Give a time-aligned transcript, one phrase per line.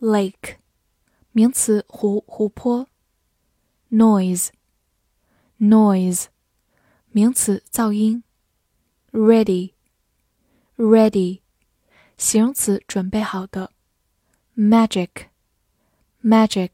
[0.00, 0.56] lake，
[1.32, 2.86] 名词湖湖泊
[3.90, 6.26] ；noise，noise，
[7.10, 8.22] 名词噪音
[9.10, 11.40] ；ready，ready，
[12.16, 13.72] 形容词准备好的
[14.56, 16.70] ；magic，magic，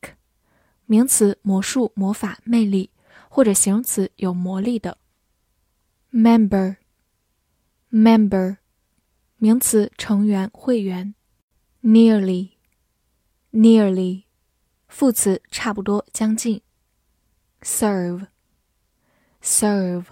[0.85, 2.91] 名词魔术、魔法、魅力，
[3.31, 4.99] 或者形容词有魔力的
[6.13, 8.59] ；member，member，
[9.39, 11.15] 名词成员、会员
[11.83, 12.51] ；nearly。
[13.57, 14.25] nearly，
[14.89, 16.61] 副词差不多将近
[17.63, 20.07] ；serve，serve，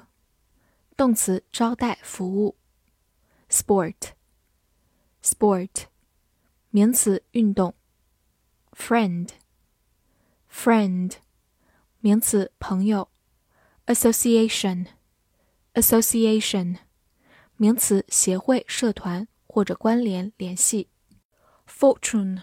[0.96, 2.54] 动词招待服务
[3.50, 5.68] ；sport，sport，
[6.70, 7.74] 名词运动
[8.70, 11.14] ；friend，friend，
[11.98, 13.08] 名词朋友
[13.86, 16.78] ；association，association，
[17.56, 20.86] 名词协会、社团或者关联、联系
[21.68, 22.42] ；fortune。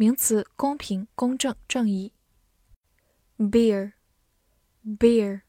[0.00, 2.14] 名词公平、公正、正义。
[3.36, 5.42] Beer，beer，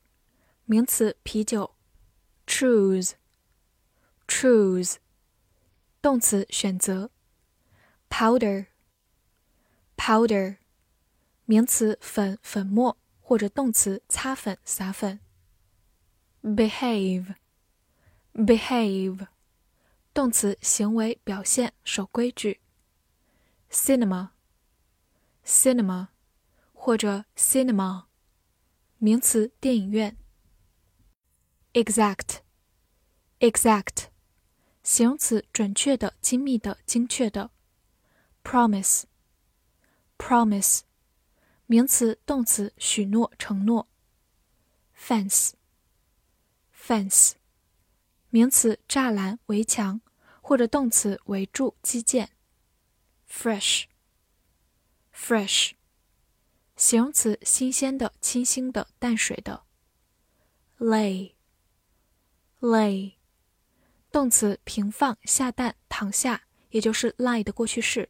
[0.65, 1.73] 名词啤酒。
[2.45, 4.97] Choose，choose，
[6.01, 7.11] 动词选择。
[8.09, 10.57] Powder，powder，
[11.45, 15.21] 名词粉、粉末，或者动词擦粉、撒粉。
[16.43, 19.27] Behave，behave，
[20.13, 22.59] 动词行为、表现、守规矩。
[23.71, 24.31] Cinema。
[25.45, 26.07] cinema
[26.73, 28.05] 或者 cinema，
[28.97, 30.17] 名词，电影院。
[31.73, 34.07] exact，exact，
[34.83, 37.51] 形容词，准确的、精密的、精确的。
[38.43, 40.81] promise，promise，
[41.67, 43.87] 名词、动词，许诺、承诺。
[44.97, 47.33] fence，fence，
[48.29, 50.01] 名词，栅栏、围墙，
[50.41, 52.31] 或者动词，围住、基建。
[53.29, 53.85] fresh。
[55.21, 55.71] fresh，
[56.75, 59.61] 形容词，新鲜的、清新的、淡水的。
[60.79, 63.13] lay，lay，
[64.11, 68.09] 动词，平放下蛋、躺下，也就是 lie 的过去式。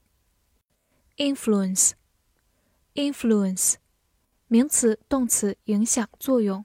[1.18, 3.74] influence，influence，
[4.48, 6.64] 名词、动词，影响、作用。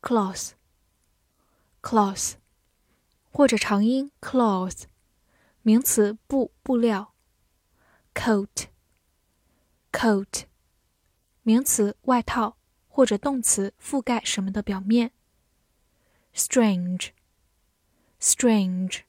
[0.00, 2.34] cloth，cloth，
[3.32, 4.84] 或者长音 cloth，
[5.62, 7.12] 名词，布、布料。
[8.14, 8.68] coat。
[9.94, 10.44] coat，
[11.44, 15.12] 名词，外套或者动词，覆盖什么的表面。
[16.34, 19.02] strange，strange，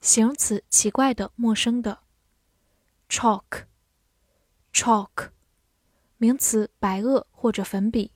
[0.00, 1.98] 形容词，奇怪的，陌生的。
[3.08, 5.30] chalk，chalk，
[6.18, 8.12] 名词，白垩或者粉笔。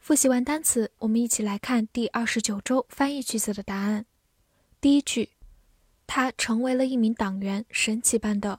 [0.00, 4.06] 复习完单词，我们一起来看第二十九周翻译句子的答案。
[4.80, 5.30] 第一句，
[6.08, 8.58] 他成为了一名党员，神奇般的。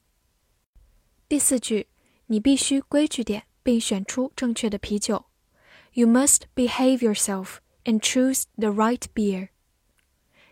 [1.31, 1.87] 第四句，
[2.25, 5.27] 你必须规矩点，并选出正确的啤酒。
[5.93, 9.47] You must behave yourself and choose the right beer。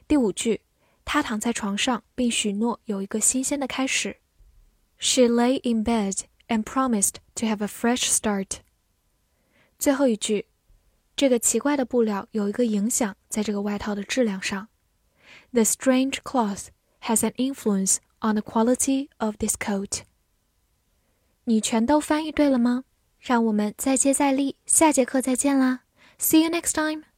[0.08, 0.62] 第五句，
[1.04, 4.22] 她躺在床上，并许诺有一个新鲜的开始。
[4.98, 8.60] She lay in bed and promised to have a fresh start。
[9.78, 10.46] 最后一句，
[11.14, 14.70] 这个奇怪的布料有一个影响在这个外套的质量上。
[15.52, 16.68] The strange cloth
[17.02, 20.04] has an influence on the quality of this coat.
[21.50, 22.84] 你全都翻译对了吗？
[23.20, 25.80] 让我们再接再厉，下节课再见啦
[26.20, 27.10] ！See you next time.